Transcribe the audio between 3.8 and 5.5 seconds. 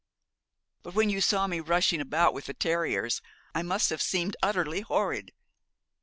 have seemed utterly horrid.'